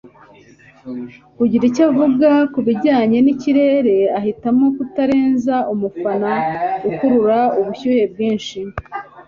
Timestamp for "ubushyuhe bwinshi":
7.59-8.59